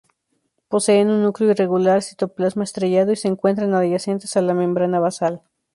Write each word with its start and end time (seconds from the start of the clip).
Poseen 0.71 1.11
un 1.15 1.19
núcleo 1.25 1.51
irregular, 1.51 2.01
citoplasma 2.01 2.63
estrellado 2.63 3.11
y 3.11 3.15
se 3.17 3.27
encuentran 3.27 3.75
adyacentes 3.75 4.35
a 4.35 4.41
la 4.41 4.55
membrana 4.55 4.99
basal. 4.99 5.43